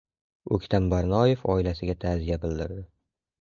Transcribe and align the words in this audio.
O‘ktam 0.55 0.87
Barnoyev 0.93 1.43
oilasiga 1.57 1.97
ta’ziya 2.05 2.39
bildirildi 2.47 2.89